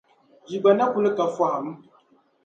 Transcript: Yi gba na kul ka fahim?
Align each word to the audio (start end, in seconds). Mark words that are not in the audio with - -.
Yi 0.49 0.57
gba 0.61 0.71
na 0.77 0.85
kul 0.91 1.05
ka 1.17 1.25
fahim? 1.35 1.67